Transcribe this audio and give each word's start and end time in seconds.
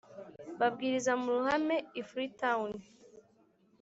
Babwiriza 0.59 1.11
mu 1.21 1.27
ruhame 1.35 1.77
i 2.01 2.03
freetown 2.09 2.71